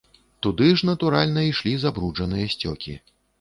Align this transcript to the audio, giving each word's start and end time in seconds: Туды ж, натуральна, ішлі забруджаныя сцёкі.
Туды 0.45 0.69
ж, 0.77 0.87
натуральна, 0.89 1.43
ішлі 1.51 1.75
забруджаныя 1.85 2.49
сцёкі. 2.57 2.97